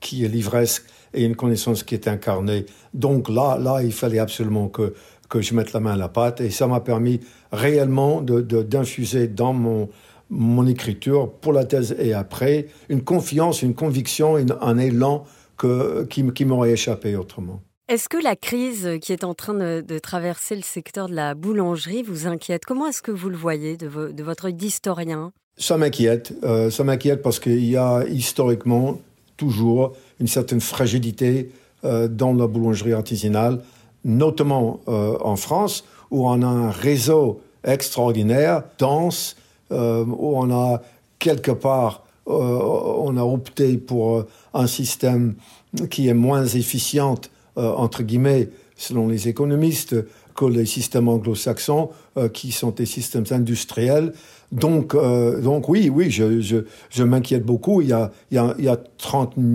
qui 0.00 0.24
est 0.24 0.28
livresque 0.28 0.84
et 1.14 1.24
une 1.24 1.36
connaissance 1.36 1.82
qui 1.82 1.94
est 1.94 2.08
incarnée. 2.08 2.66
Donc 2.94 3.28
là, 3.28 3.58
là, 3.58 3.82
il 3.82 3.92
fallait 3.92 4.18
absolument 4.18 4.68
que 4.68 4.94
que 5.28 5.40
je 5.40 5.54
mette 5.54 5.72
la 5.72 5.78
main 5.78 5.92
à 5.92 5.96
la 5.96 6.08
pâte 6.08 6.40
et 6.40 6.50
ça 6.50 6.66
m'a 6.66 6.80
permis 6.80 7.20
réellement 7.52 8.20
de, 8.20 8.40
d'infuser 8.40 9.28
dans 9.28 9.52
mon 9.52 9.88
mon 10.30 10.66
écriture 10.66 11.32
pour 11.32 11.52
la 11.52 11.64
thèse 11.64 11.94
et 11.98 12.14
après, 12.14 12.66
une 12.88 13.02
confiance, 13.02 13.62
une 13.62 13.74
conviction, 13.74 14.36
un 14.36 14.78
élan 14.78 15.24
que, 15.58 16.04
qui, 16.04 16.24
qui 16.32 16.44
m'aurait 16.44 16.70
échappé 16.70 17.16
autrement. 17.16 17.60
Est-ce 17.88 18.08
que 18.08 18.22
la 18.22 18.36
crise 18.36 18.88
qui 19.02 19.12
est 19.12 19.24
en 19.24 19.34
train 19.34 19.54
de, 19.54 19.98
traverser 19.98 20.54
le 20.54 20.62
secteur 20.62 21.08
de 21.08 21.14
la 21.14 21.34
boulangerie 21.34 22.04
vous 22.04 22.28
inquiète? 22.28 22.64
Comment 22.64 22.86
est-ce 22.86 23.02
que 23.02 23.10
vous 23.10 23.28
le 23.28 23.36
voyez 23.36 23.76
de, 23.76 23.88
votre 24.22 24.44
œil 24.44 24.54
d'historien? 24.54 25.32
Ça 25.56 25.76
m'inquiète. 25.76 26.32
Euh, 26.44 26.70
ça 26.70 26.84
m'inquiète 26.84 27.20
parce 27.20 27.40
qu'il 27.40 27.64
y 27.64 27.76
a 27.76 28.04
historiquement 28.06 29.00
toujours 29.40 29.92
une 30.20 30.28
certaine 30.28 30.60
fragilité 30.60 31.50
euh, 31.84 32.08
dans 32.08 32.34
la 32.34 32.46
boulangerie 32.46 32.92
artisanale, 32.92 33.62
notamment 34.04 34.80
euh, 34.86 35.16
en 35.20 35.36
France, 35.36 35.84
où 36.10 36.28
on 36.28 36.42
a 36.42 36.46
un 36.46 36.70
réseau 36.70 37.40
extraordinaire, 37.64 38.62
dense, 38.78 39.36
où 39.70 40.36
on 40.36 40.50
a 40.50 40.82
quelque 41.20 41.52
part, 41.52 42.02
on 42.26 43.16
a 43.16 43.22
opté 43.22 43.76
pour 43.76 44.24
un 44.52 44.66
système 44.66 45.34
qui 45.90 46.08
est 46.08 46.14
moins 46.14 46.44
efficient 46.44 47.20
euh, 47.58 47.72
entre 47.72 48.04
guillemets, 48.04 48.48
selon 48.76 49.08
les 49.08 49.28
économistes, 49.28 49.96
que 50.36 50.44
les 50.44 50.66
systèmes 50.66 51.08
anglo-saxons, 51.08 51.90
euh, 52.16 52.28
qui 52.28 52.52
sont 52.52 52.70
des 52.70 52.86
systèmes 52.86 53.24
industriels. 53.32 54.12
Donc, 54.52 54.94
euh, 54.94 55.40
donc 55.40 55.68
oui, 55.68 55.90
oui, 55.92 56.10
je, 56.10 56.40
je, 56.40 56.58
je 56.90 57.04
m'inquiète 57.04 57.44
beaucoup. 57.44 57.80
Il 57.80 57.88
y, 57.88 57.92
a, 57.92 58.12
il, 58.30 58.36
y 58.36 58.38
a, 58.38 58.54
il 58.58 58.64
y 58.64 58.68
a 58.68 58.78
30 58.98 59.34
000 59.36 59.48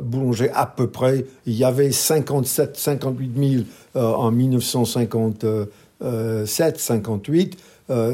boulangers 0.00 0.50
à 0.54 0.66
peu 0.66 0.88
près. 0.88 1.24
Il 1.46 1.54
y 1.54 1.62
avait 1.62 1.92
57, 1.92 2.76
58 2.76 3.30
000 3.36 3.64
en 3.94 4.32
1957, 4.32 6.78
58. 6.78 7.58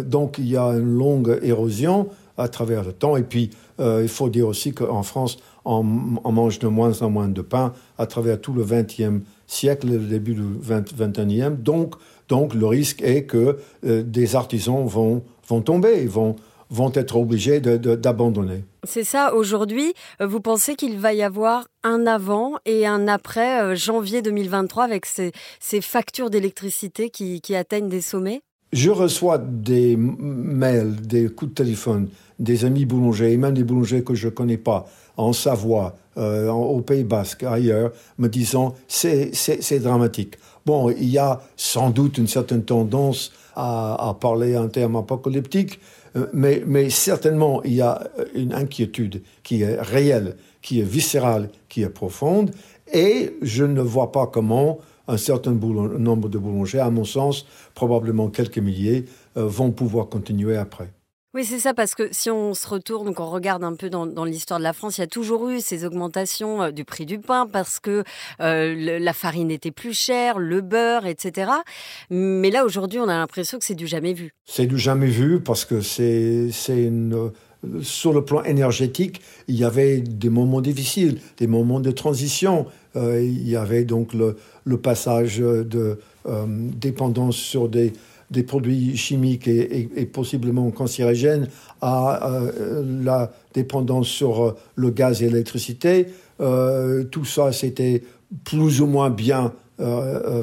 donc, 0.05 0.37
il 0.39 0.49
y 0.49 0.59
a 0.59 0.67
une 0.73 0.99
longue 0.99 1.39
érosion 1.43 2.09
à 2.37 2.49
travers 2.49 2.85
le 2.85 2.93
temps. 2.93 3.17
Et 3.17 3.23
puis, 3.23 3.49
il 3.79 4.09
faut 4.09 4.29
dire 4.29 4.47
aussi 4.47 4.75
qu'en 4.75 5.03
France, 5.03 5.39
on, 5.69 6.33
mange 6.33 6.59
de 6.59 6.67
moins 6.67 7.03
en 7.03 7.11
moins 7.11 7.29
de 7.29 7.43
pain 7.43 7.73
à 7.99 8.07
travers 8.07 8.41
tout 8.41 8.53
le 8.53 8.65
XXe 8.65 9.25
siècle, 9.47 9.89
le 9.89 9.99
début 9.99 10.35
du 10.35 10.43
XXIe. 10.43 11.51
Donc, 11.59 11.95
donc 12.29 12.55
le 12.55 12.67
risque 12.67 13.03
est 13.03 13.25
que 13.25 13.59
euh, 13.87 14.03
des 14.03 14.37
artisans 14.37 14.85
vont, 14.87 15.23
vont 15.49 15.61
tomber, 15.61 16.07
vont, 16.07 16.37
vont 16.71 16.93
être 16.95 17.17
obligés 17.17 17.61
d'abandonner. 17.61 18.65
C'est 18.85 19.05
ça, 19.05 19.35
aujourd'hui, 19.35 19.95
euh, 20.21 20.27
vous 20.27 20.41
pensez 20.41 20.75
qu'il 20.75 20.99
va 20.99 21.13
y 21.13 21.23
avoir 21.23 21.69
un 21.83 22.07
avant 22.07 22.55
et 22.67 22.87
un 22.87 23.09
après 23.09 23.63
euh, 23.63 23.75
janvier 23.75 24.23
2023 24.23 24.85
avec 24.85 25.07
ces, 25.07 25.33
ces 25.61 25.81
factures 25.81 26.31
d'électricité 26.31 27.11
qui, 27.11 27.41
qui 27.41 27.55
atteignent 27.55 27.89
des 27.89 28.03
sommets? 28.03 28.43
Je 28.73 28.91
reçois 28.91 29.39
des 29.39 29.97
mails, 29.97 30.97
des 31.01 31.29
coups 31.29 31.53
de 31.53 31.55
téléphone, 31.55 32.09
des 32.39 32.67
amis 32.67 32.85
boulangers 32.85 33.33
et 33.33 33.37
même 33.39 33.55
des 33.55 33.65
boulangers 33.65 34.05
que 34.05 34.15
je 34.15 34.27
ne 34.27 34.33
connais 34.33 34.59
pas 34.59 34.87
en 35.17 35.33
Savoie, 35.33 35.97
euh, 36.19 36.49
au 36.51 36.81
Pays 36.81 37.05
Basque, 37.05 37.45
ailleurs, 37.45 37.93
me 38.19 38.29
disant 38.29 38.75
c'est, 38.89 39.33
dramatique. 39.81 40.37
Bon, 40.69 40.91
il 40.91 41.09
y 41.09 41.17
a 41.17 41.41
sans 41.57 41.89
doute 41.89 42.19
une 42.19 42.27
certaine 42.27 42.63
tendance 42.63 43.33
à, 43.57 44.15
parler 44.21 44.55
en 44.55 44.69
termes 44.69 44.97
apocalyptiques, 44.97 45.81
euh, 46.15 46.27
mais, 46.35 46.91
certainement 46.91 47.63
il 47.63 47.73
y 47.73 47.81
a 47.81 48.07
une 48.35 48.53
inquiétude 48.53 49.23
qui 49.43 49.63
est 49.63 49.81
réelle, 49.81 50.37
qui 50.61 50.81
est 50.81 50.85
viscérale, 50.85 51.49
qui 51.71 51.85
est 51.85 51.89
profonde, 51.89 52.51
et 52.93 53.35
je 53.41 53.65
ne 53.65 53.81
vois 53.81 54.13
pas 54.13 54.27
comment 54.27 54.77
un 55.09 55.17
certain 55.17 55.53
nombre 55.53 56.29
de 56.29 56.37
boulangers, 56.37 56.81
à 56.81 56.91
mon 56.91 57.07
sens, 57.07 57.47
probablement 57.75 58.29
quelques 58.29 58.59
milliers, 58.59 59.07
euh, 59.39 59.47
vont 59.47 59.71
pouvoir 59.71 60.11
continuer 60.11 60.59
après. 60.59 60.91
Oui, 61.35 61.45
c'est 61.45 61.59
ça, 61.59 61.75
parce 61.75 61.95
que 61.95 62.09
si 62.11 62.31
on 62.31 62.55
se 62.55 62.67
retourne, 62.67 63.05
donc 63.05 63.21
on 63.21 63.29
regarde 63.29 63.63
un 63.63 63.75
peu 63.75 63.91
dans, 63.91 64.25
l'histoire 64.25 64.59
de 64.59 64.65
la 64.65 64.73
France, 64.73 64.97
il 64.97 65.03
y 65.03 65.05
a 65.05 65.09
toujours 65.09 65.51
eu 65.51 65.61
ces 65.61 65.85
augmentations 65.85 66.63
euh, 66.63 66.71
du 66.71 66.87
prix 66.87 67.05
du 67.05 67.19
pain 67.19 67.47
parce 67.47 67.81
que 67.81 68.03
euh, 68.41 68.99
la 68.99 69.13
farine 69.13 69.51
était 69.51 69.71
plus 69.71 69.93
chère, 69.93 70.39
le 70.39 70.63
beurre, 70.63 71.05
etc. 71.05 71.51
Mais 72.09 72.51
là, 72.51 72.65
aujourd'hui, 72.65 72.99
on 72.99 73.09
a 73.09 73.19
l'impression 73.19 73.59
que 73.59 73.67
c'est 73.67 73.75
du 73.75 73.87
jamais 73.87 74.15
vu. 74.15 74.33
C'est 74.47 74.65
du 74.65 74.79
jamais 74.79 75.09
vu 75.09 75.39
parce 75.39 75.67
que 75.67 75.83
c'est 75.83 76.51
une 76.69 77.15
euh, 77.15 77.83
sur 77.83 78.15
le 78.15 78.25
plan 78.25 78.43
énergétique, 78.45 79.21
il 79.49 79.57
y 79.57 79.65
avait 79.65 80.01
des 80.01 80.31
moments 80.31 80.63
difficiles, 80.63 81.21
des 81.37 81.47
moments 81.47 81.81
de 81.81 81.91
transition. 81.91 82.67
il 82.95 83.49
y 83.49 83.57
avait 83.57 83.85
donc 83.85 84.15
le 84.15 84.77
passage 84.79 85.39
de 85.39 85.99
dépendance 86.77 87.37
sur 87.37 87.69
des, 87.69 87.93
des 88.31 88.43
produits 88.43 88.97
chimiques 88.97 89.49
et, 89.49 89.89
possiblement 90.13 90.71
cancérigènes 90.71 91.49
à 91.81 92.29
euh, 92.31 93.03
la 93.03 93.33
dépendance 93.55 94.09
sur 94.09 94.45
euh, 94.45 94.57
le 94.75 94.91
gaz 94.91 95.23
et 95.23 95.29
l'électricité. 95.29 96.09
Euh, 96.41 97.05
tout 97.05 97.25
ça, 97.25 97.53
c'était 97.53 98.03
plus 98.45 98.81
ou 98.81 98.87
moins 98.87 99.11
bien 99.11 99.53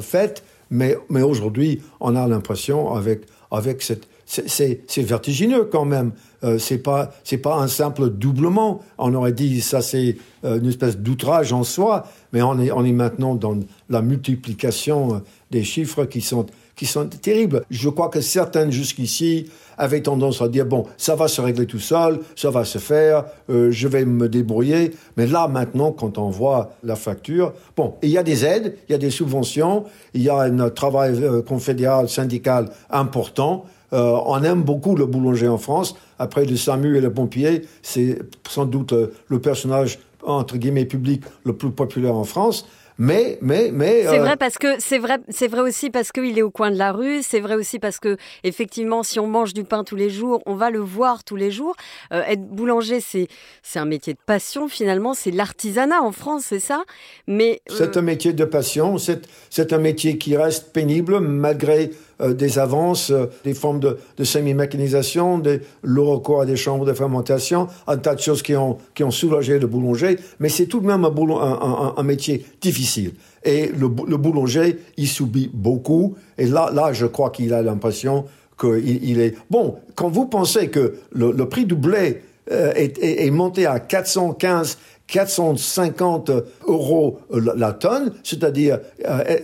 fait, 0.00 0.42
mais, 0.70 0.96
mais 1.10 1.20
aujourd'hui, 1.20 1.82
on 2.00 2.16
a 2.16 2.26
l'impression, 2.26 2.94
avec, 2.94 3.24
avec 3.50 3.82
cette... 3.82 4.08
C'est 4.24 4.80
vertigineux 4.96 5.68
quand 5.70 5.84
même. 5.84 6.10
c'est 6.58 6.78
pas 6.78 7.12
c'est 7.22 7.38
pas 7.38 7.58
un 7.58 7.68
simple 7.68 8.08
doublement. 8.10 8.82
On 8.98 9.14
aurait 9.14 9.32
dit 9.32 9.60
ça 9.60 9.82
c'est 9.82 10.16
une 10.42 10.66
espèce 10.66 10.96
d'outrage 10.96 11.52
en 11.52 11.62
soi, 11.62 12.08
mais 12.32 12.42
on 12.42 12.58
est 12.58 12.72
on 12.72 12.84
est 12.84 12.90
maintenant 12.90 13.36
dans 13.36 13.56
la 13.88 14.02
multiplication 14.02 15.22
des 15.52 15.62
chiffres 15.62 16.06
qui 16.06 16.22
sont 16.22 16.46
qui 16.76 16.86
sont 16.86 17.06
terribles. 17.06 17.64
Je 17.70 17.88
crois 17.88 18.08
que 18.08 18.20
certaines 18.20 18.70
jusqu'ici 18.70 19.50
avaient 19.78 20.02
tendance 20.02 20.40
à 20.42 20.48
dire, 20.48 20.66
bon, 20.66 20.84
ça 20.96 21.16
va 21.16 21.26
se 21.26 21.40
régler 21.40 21.66
tout 21.66 21.78
seul, 21.78 22.20
ça 22.34 22.50
va 22.50 22.64
se 22.64 22.78
faire, 22.78 23.24
euh, 23.50 23.70
je 23.70 23.88
vais 23.88 24.04
me 24.04 24.28
débrouiller. 24.28 24.92
Mais 25.16 25.26
là, 25.26 25.48
maintenant, 25.48 25.90
quand 25.92 26.18
on 26.18 26.30
voit 26.30 26.72
la 26.82 26.96
facture, 26.96 27.52
bon, 27.76 27.94
il 28.02 28.10
y 28.10 28.18
a 28.18 28.22
des 28.22 28.44
aides, 28.44 28.76
il 28.88 28.92
y 28.92 28.94
a 28.94 28.98
des 28.98 29.10
subventions, 29.10 29.84
il 30.14 30.22
y 30.22 30.28
a 30.28 30.38
un 30.38 30.70
travail 30.70 31.22
euh, 31.22 31.42
confédéral, 31.42 32.08
syndical 32.08 32.70
important. 32.90 33.64
Euh, 33.92 34.18
on 34.26 34.42
aime 34.42 34.62
beaucoup 34.62 34.96
le 34.96 35.06
boulanger 35.06 35.48
en 35.48 35.58
France. 35.58 35.96
Après 36.18 36.44
le 36.44 36.56
SAMU 36.56 36.96
et 36.96 37.00
le 37.00 37.12
pompier, 37.12 37.62
c'est 37.82 38.18
sans 38.48 38.66
doute 38.66 38.92
le 39.28 39.38
personnage 39.40 39.98
entre 40.26 40.56
guillemets 40.56 40.84
public 40.84 41.22
le 41.44 41.52
plus 41.52 41.70
populaire 41.70 42.14
en 42.14 42.24
France. 42.24 42.66
Mais, 42.98 43.38
mais, 43.42 43.70
mais. 43.72 44.04
C'est 44.04 44.18
euh, 44.18 44.22
vrai 44.22 44.36
parce 44.36 44.56
que 44.56 44.76
c'est 44.78 44.98
vrai, 44.98 45.18
c'est 45.28 45.48
vrai 45.48 45.60
aussi 45.60 45.90
parce 45.90 46.12
qu'il 46.12 46.38
est 46.38 46.42
au 46.42 46.50
coin 46.50 46.70
de 46.70 46.78
la 46.78 46.92
rue. 46.92 47.22
C'est 47.22 47.40
vrai 47.40 47.54
aussi 47.54 47.78
parce 47.78 47.98
que 47.98 48.16
effectivement, 48.42 49.02
si 49.02 49.20
on 49.20 49.26
mange 49.26 49.52
du 49.52 49.64
pain 49.64 49.84
tous 49.84 49.96
les 49.96 50.08
jours, 50.08 50.42
on 50.46 50.54
va 50.54 50.70
le 50.70 50.78
voir 50.78 51.22
tous 51.22 51.36
les 51.36 51.50
jours. 51.50 51.76
Euh, 52.12 52.22
être 52.26 52.46
boulanger, 52.46 53.00
c'est 53.00 53.28
c'est 53.62 53.78
un 53.78 53.84
métier 53.84 54.14
de 54.14 54.18
passion 54.24 54.68
finalement. 54.68 55.12
C'est 55.12 55.30
l'artisanat 55.30 56.02
en 56.02 56.12
France, 56.12 56.44
c'est 56.48 56.60
ça. 56.60 56.84
Mais 57.26 57.60
euh, 57.70 57.74
c'est 57.76 57.96
un 57.98 58.02
métier 58.02 58.32
de 58.32 58.44
passion. 58.44 58.96
C'est 58.96 59.28
c'est 59.50 59.72
un 59.72 59.78
métier 59.78 60.16
qui 60.16 60.36
reste 60.36 60.72
pénible 60.72 61.20
malgré 61.20 61.90
euh, 62.20 62.32
des 62.32 62.58
avances, 62.58 63.10
euh, 63.10 63.26
des 63.44 63.54
formes 63.54 63.80
de, 63.80 63.98
semi-mécanisation, 64.22 65.42
le 65.82 66.00
recours 66.00 66.40
à 66.40 66.46
des 66.46 66.56
chambres 66.56 66.86
de 66.86 66.92
fermentation, 66.92 67.68
un 67.86 67.98
tas 67.98 68.14
de 68.14 68.20
choses 68.20 68.42
qui 68.42 68.56
ont, 68.56 68.78
qui 68.94 69.04
ont 69.04 69.10
soulagé 69.10 69.58
le 69.58 69.66
boulanger, 69.66 70.18
mais 70.40 70.48
c'est 70.48 70.66
tout 70.66 70.80
de 70.80 70.86
même 70.86 71.04
un, 71.04 72.02
métier 72.02 72.44
difficile. 72.60 73.12
Et 73.44 73.68
le, 73.68 73.90
le, 74.06 74.16
boulanger, 74.16 74.78
il 74.96 75.08
subit 75.08 75.50
beaucoup, 75.52 76.14
et 76.38 76.46
là, 76.46 76.70
là 76.72 76.92
je 76.92 77.06
crois 77.06 77.30
qu'il 77.30 77.52
a 77.52 77.62
l'impression 77.62 78.24
qu'il 78.58 79.04
il 79.04 79.20
est... 79.20 79.34
Bon, 79.50 79.76
quand 79.94 80.08
vous 80.08 80.26
pensez 80.26 80.68
que 80.68 80.94
le, 81.12 81.32
le 81.32 81.48
prix 81.48 81.66
du 81.66 81.74
blé 81.74 82.22
euh, 82.52 82.72
est, 82.74 82.98
est, 82.98 83.26
est, 83.26 83.30
monté 83.32 83.66
à 83.66 83.80
415 83.80 84.78
450 85.06 86.30
euros 86.66 87.20
la 87.30 87.72
tonne, 87.72 88.12
c'est-à-dire 88.24 88.80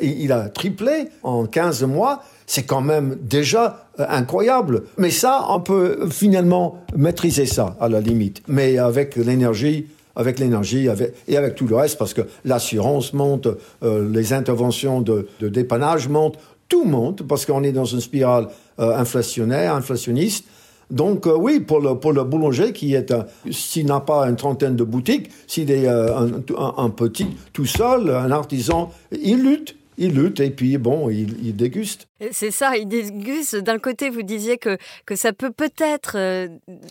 il 0.01 0.33
a 0.33 0.49
triplé 0.49 1.09
en 1.23 1.47
15 1.47 1.85
mois 1.85 2.23
c'est 2.53 2.65
quand 2.65 2.83
même 2.83 3.17
déjà 3.23 3.87
euh, 3.99 4.05
incroyable. 4.11 4.83
Mais 4.99 5.11
ça, 5.11 5.47
on 5.49 5.61
peut 5.61 6.07
finalement 6.11 6.85
maîtriser 6.95 7.47
ça 7.47 7.77
à 7.81 7.89
la 7.89 8.01
limite. 8.01 8.43
Mais 8.47 8.77
avec 8.77 9.17
l'énergie, 9.17 9.87
avec 10.17 10.39
l'énergie 10.39 10.89
et 11.29 11.37
avec 11.39 11.55
tout 11.55 11.67
le 11.67 11.77
reste, 11.77 11.97
parce 11.97 12.13
que 12.13 12.21
l'assurance 12.45 13.15
monte, 13.15 13.49
euh, 13.83 14.07
les 14.13 14.35
interventions 14.35 15.01
de, 15.01 15.29
dépannage 15.41 16.09
montent, 16.09 16.39
tout 16.69 16.85
monte, 16.85 17.23
parce 17.27 17.47
qu'on 17.47 17.63
est 17.63 17.73
dans 17.73 17.87
une 17.87 18.03
spirale 18.03 18.49
euh, 18.79 18.97
inflationnaire, 18.97 19.75
inflationniste. 19.75 20.45
Donc 20.93 21.27
oui, 21.27 21.59
pour 21.59 21.81
le, 21.81 21.95
pour 21.95 22.13
le 22.13 22.23
boulanger 22.23 22.73
qui 22.73 22.95
est, 22.95 23.13
s'il 23.51 23.87
n'a 23.87 24.01
pas 24.01 24.29
une 24.29 24.37
trentaine 24.37 24.77
de 24.77 24.85
boutiques, 24.85 25.31
s'il 25.47 25.71
est 25.71 25.89
un, 25.89 26.91
petit, 26.91 27.27
tout 27.53 27.67
seul, 27.67 28.11
un 28.11 28.31
artisan, 28.31 28.91
il 29.11 29.43
lutte 29.43 29.75
il 29.99 30.15
lutte 30.15 30.41
et 30.41 30.51
puis 30.51 30.79
bon, 30.79 31.11
il, 31.11 31.55
déguste. 31.55 32.09
C'est 32.31 32.53
ça, 32.53 32.73
Gus, 32.79 33.55
d'un 33.55 33.79
côté, 33.79 34.09
vous 34.09 34.23
disiez 34.23 34.57
que, 34.57 34.77
que 35.07 35.17
ça 35.17 35.33
peut 35.33 35.51
peut-être, 35.51 36.17
euh, 36.17 36.47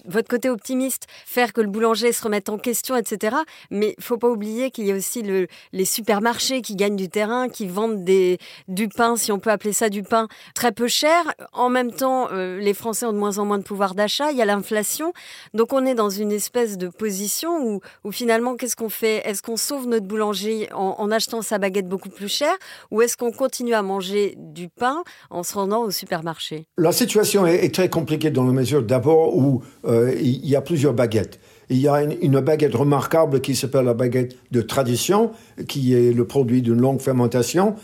votre 0.05 0.27
côté 0.27 0.49
optimiste, 0.49 1.07
faire 1.25 1.53
que 1.53 1.61
le 1.61 1.69
boulanger 1.69 2.11
se 2.11 2.21
remette 2.23 2.49
en 2.49 2.57
question, 2.57 2.97
etc. 2.97 3.37
Mais 3.69 3.95
il 3.97 4.03
faut 4.03 4.17
pas 4.17 4.29
oublier 4.29 4.71
qu'il 4.71 4.85
y 4.85 4.91
a 4.91 4.95
aussi 4.95 5.21
le, 5.21 5.47
les 5.71 5.85
supermarchés 5.85 6.61
qui 6.61 6.75
gagnent 6.75 6.97
du 6.97 7.07
terrain, 7.07 7.47
qui 7.47 7.67
vendent 7.67 8.03
du 8.03 8.87
pain, 8.89 9.15
si 9.15 9.31
on 9.31 9.39
peut 9.39 9.51
appeler 9.51 9.73
ça 9.73 9.89
du 9.89 10.03
pain, 10.03 10.27
très 10.53 10.73
peu 10.73 10.87
cher. 10.87 11.33
En 11.53 11.69
même 11.69 11.91
temps, 11.91 12.27
euh, 12.31 12.59
les 12.59 12.73
Français 12.73 13.05
ont 13.05 13.13
de 13.13 13.17
moins 13.17 13.37
en 13.37 13.45
moins 13.45 13.57
de 13.57 13.63
pouvoir 13.63 13.95
d'achat, 13.95 14.31
il 14.31 14.37
y 14.37 14.41
a 14.41 14.45
l'inflation. 14.45 15.13
Donc 15.53 15.71
on 15.71 15.85
est 15.85 15.95
dans 15.95 16.09
une 16.09 16.31
espèce 16.31 16.77
de 16.77 16.89
position 16.89 17.79
où, 18.03 18.11
finalement, 18.11 18.55
qu'est-ce 18.57 18.75
qu'on 18.75 18.89
fait? 18.89 19.21
Est-ce 19.25 19.41
qu'on 19.41 19.57
sauve 19.57 19.87
notre 19.87 20.07
boulangerie 20.07 20.67
en, 20.73 20.95
en 20.97 21.11
achetant 21.11 21.41
sa 21.41 21.57
baguette 21.57 21.87
beaucoup 21.87 22.09
plus 22.09 22.27
chère 22.27 22.55
ou 22.89 23.01
est-ce 23.01 23.15
qu'on 23.15 23.31
continue 23.31 23.73
à 23.73 23.81
manger 23.81 24.35
du 24.37 24.67
pain 24.67 25.03
en 25.29 25.43
se 25.43 25.53
rendant 25.53 25.83
au 25.83 25.91
supermarché 25.91 26.65
La 26.77 26.91
situation 26.91 27.45
est, 27.45 27.73
très 27.73 27.89
compliquée 27.89 28.31
dans 28.31 28.45
la 28.45 28.51
mesure 28.51 28.83
d'abord 28.83 29.37
où 29.37 29.61
euh, 29.85 30.13
il 30.19 30.45
y 30.47 30.55
a 30.55 30.61
plusieurs 30.61 30.93
baguettes. 30.93 31.39
Il 31.69 31.77
y 31.77 31.87
a 31.87 32.03
une, 32.03 32.39
baguette 32.41 32.75
remarquable 32.75 33.39
qui 33.39 33.55
s'appelle 33.55 33.85
la 33.85 33.93
baguette 33.93 34.35
de 34.51 34.61
tradition, 34.61 35.31
qui 35.69 35.93
est 35.93 36.11
le 36.11 36.25
produit 36.25 36.61
d'une 36.61 36.81
longue 36.81 36.99
fermentation 36.99 37.75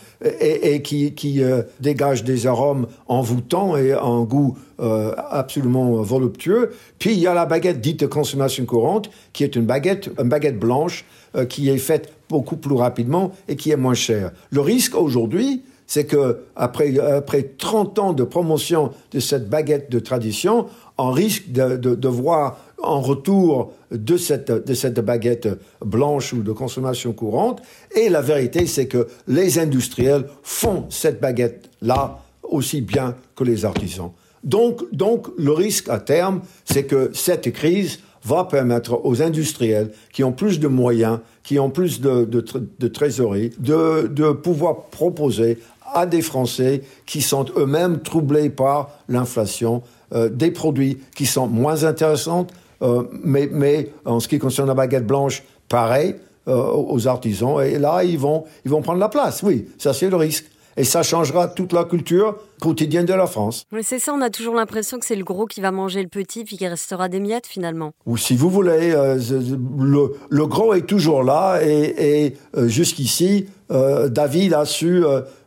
et, 0.41 0.81
qui, 0.81 1.41
euh, 1.41 1.61
dégage 1.79 2.25
des 2.25 2.47
arômes 2.47 2.87
envoûtants 3.07 3.77
et 3.77 3.93
un 3.93 4.23
goût 4.23 4.57
euh, 4.81 5.13
absolument 5.29 6.01
voluptueux. 6.01 6.71
Puis 6.99 7.13
il 7.13 7.19
y 7.19 7.27
a 7.27 7.33
la 7.33 7.45
baguette 7.45 7.79
dite 7.79 8.01
de 8.01 8.07
consommation 8.07 8.65
courante, 8.65 9.09
qui 9.31 9.45
est 9.45 9.55
une 9.55 9.65
baguette, 9.65 10.09
une 10.19 10.27
baguette 10.27 10.59
blanche 10.59 11.05
qui 11.47 11.69
est 11.69 11.77
faite 11.77 12.11
beaucoup 12.29 12.57
plus 12.57 12.75
rapidement 12.75 13.31
et 13.47 13.55
qui 13.55 13.71
est 13.71 13.77
moins 13.77 13.93
chère. 13.93 14.31
Le 14.51 14.61
risque 14.61 14.95
aujourd'hui, 14.95 15.61
c'est 15.87 16.05
que 16.05 16.41
après, 16.55 16.99
après 16.99 17.43
30 17.57 17.99
ans 17.99 18.13
de 18.13 18.23
promotion 18.23 18.91
de 19.11 19.19
cette 19.19 19.49
baguette 19.49 19.89
de 19.89 19.99
tradition, 19.99 20.67
on 20.97 21.11
risque 21.11 21.49
de, 21.49 22.07
voir 22.07 22.57
en 22.83 22.99
retour 22.99 23.71
de 23.91 24.17
cette, 24.17 24.51
de 24.51 24.73
cette 24.73 24.99
baguette 24.99 25.47
blanche 25.83 26.33
ou 26.33 26.43
de 26.43 26.51
consommation 26.51 27.13
courante. 27.13 27.61
Et 27.95 28.09
la 28.09 28.21
vérité, 28.21 28.67
c'est 28.67 28.87
que 28.87 29.07
les 29.27 29.59
industriels 29.59 30.25
font 30.43 30.85
cette 30.89 31.21
baguette-là 31.21 32.19
aussi 32.43 32.81
bien 32.81 33.15
que 33.35 33.43
les 33.43 33.65
artisans. 33.65 34.11
Donc, 34.43 34.83
donc, 34.91 35.27
le 35.37 35.51
risque 35.51 35.89
à 35.89 35.99
terme, 35.99 36.41
c'est 36.65 36.83
que 36.83 37.11
cette 37.13 37.51
crise 37.53 37.99
va 38.23 38.43
permettre 38.43 39.05
aux 39.05 39.21
industriels 39.21 39.91
qui 40.11 40.23
ont 40.23 40.31
plus 40.31 40.59
de 40.59 40.67
moyens, 40.67 41.19
qui 41.43 41.59
ont 41.59 41.69
plus 41.69 42.01
de, 42.01 42.25
de, 42.25 42.43
de 42.79 42.87
trésorerie, 42.87 43.51
de, 43.57 44.07
de 44.07 44.31
pouvoir 44.31 44.85
proposer 44.87 45.59
à 45.93 46.05
des 46.05 46.21
Français 46.21 46.81
qui 47.05 47.21
sont 47.21 47.45
eux-mêmes 47.55 47.99
troublés 47.99 48.49
par 48.49 48.89
l'inflation, 49.09 49.81
euh, 50.13 50.29
des 50.29 50.51
produits 50.51 50.99
qui 51.15 51.25
sont 51.25 51.47
moins 51.47 51.83
intéressants, 51.83 52.47
euh, 52.81 53.03
mais, 53.23 53.49
mais, 53.51 53.91
en 54.05 54.19
ce 54.19 54.27
qui 54.27 54.39
concerne 54.39 54.67
la 54.67 54.73
baguette 54.73 55.05
blanche, 55.05 55.43
pareil 55.67 56.15
euh, 56.47 56.71
aux 56.73 57.07
artisans. 57.07 57.61
Et 57.61 57.79
là, 57.79 58.03
ils 58.03 58.19
vont, 58.19 58.45
ils 58.65 58.71
vont 58.71 58.81
prendre 58.81 58.99
la 58.99 59.09
place, 59.09 59.43
oui, 59.43 59.67
ça 59.77 59.93
c'est 59.93 60.09
le 60.09 60.15
risque. 60.15 60.45
Et 60.77 60.83
ça 60.83 61.03
changera 61.03 61.47
toute 61.47 61.73
la 61.73 61.83
culture 61.83 62.37
quotidienne 62.61 63.05
de 63.05 63.13
la 63.13 63.27
France. 63.27 63.65
Oui, 63.71 63.81
c'est 63.83 63.99
ça, 63.99 64.13
on 64.13 64.21
a 64.21 64.29
toujours 64.29 64.55
l'impression 64.55 64.99
que 64.99 65.05
c'est 65.05 65.15
le 65.15 65.23
gros 65.23 65.45
qui 65.45 65.59
va 65.59 65.71
manger 65.71 66.01
le 66.01 66.07
petit, 66.07 66.43
puis 66.43 66.57
qu'il 66.57 66.67
restera 66.67 67.09
des 67.09 67.19
miettes 67.19 67.47
finalement. 67.47 67.91
Ou 68.05 68.17
si 68.17 68.35
vous 68.35 68.49
voulez, 68.49 68.91
le, 68.91 70.13
le, 70.29 70.47
gros 70.47 70.73
est 70.73 70.85
toujours 70.85 71.23
là, 71.23 71.59
et, 71.63 72.27
et 72.27 72.37
jusqu'ici, 72.67 73.47
David 73.69 74.53
a 74.53 74.65
su 74.65 75.03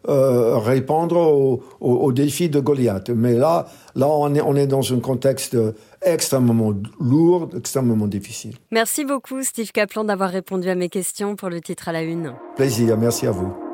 euh, 0.09 0.57
répondre 0.57 1.17
au, 1.19 1.63
au, 1.81 2.11
défi 2.11 2.49
de 2.49 2.59
Goliath. 2.59 3.11
Mais 3.11 3.35
là, 3.35 3.67
là 3.95 4.09
on, 4.09 4.35
est, 4.35 4.41
on 4.41 4.57
est 4.57 4.67
dans 4.67 4.95
un 4.95 4.99
contexte 4.99 5.57
extrêmement 6.01 6.73
lourd, 6.99 7.51
extrêmement 7.55 8.07
difficile. 8.07 8.55
Merci 8.71 9.05
beaucoup, 9.05 9.43
Steve 9.43 9.73
Kaplan, 9.73 10.05
d'avoir 10.05 10.31
répondu 10.31 10.71
à 10.71 10.75
mes 10.75 10.89
questions 10.89 11.37
pour 11.37 11.51
le 11.51 11.61
titre 11.61 11.91
à 11.91 11.93
la 11.93 12.03
une. 12.03 12.33
Plaisir, 12.57 12.97
merci 12.97 13.27
à 13.27 13.31
vous. 13.31 13.70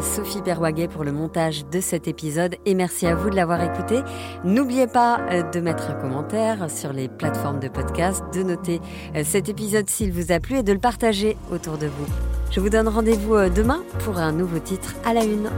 Sophie 0.00 0.42
Perwaguet 0.42 0.88
pour 0.88 1.04
le 1.04 1.12
montage 1.12 1.66
de 1.66 1.80
cet 1.80 2.08
épisode 2.08 2.56
et 2.66 2.74
merci 2.74 3.06
à 3.06 3.14
vous 3.14 3.30
de 3.30 3.36
l'avoir 3.36 3.62
écouté. 3.62 4.00
N'oubliez 4.44 4.86
pas 4.86 5.20
euh, 5.30 5.42
de 5.42 5.60
mettre 5.60 5.90
un 5.90 5.94
commentaire 5.94 6.70
sur 6.70 6.92
les 6.92 7.08
plateformes 7.08 7.60
de 7.60 7.68
podcast, 7.68 8.22
de 8.32 8.42
noter 8.42 8.80
euh, 9.14 9.22
cet 9.24 9.48
épisode 9.48 9.88
s'il 9.88 10.12
vous 10.12 10.32
a 10.32 10.40
plu 10.40 10.58
et 10.58 10.62
de 10.62 10.72
le 10.72 10.78
partager 10.78 11.36
autour 11.52 11.78
de 11.78 11.86
vous. 11.86 12.06
Je 12.50 12.60
vous 12.60 12.70
donne 12.70 12.88
rendez-vous 12.88 13.34
euh, 13.34 13.48
demain 13.48 13.82
pour 14.04 14.18
un 14.18 14.32
nouveau 14.32 14.58
titre 14.58 14.94
à 15.04 15.14
la 15.14 15.24
une. 15.24 15.48